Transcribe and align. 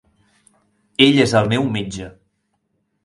Ell 1.07 1.21
és 1.25 1.35
el 1.41 1.51
meu 1.53 1.69
metge. 1.77 2.09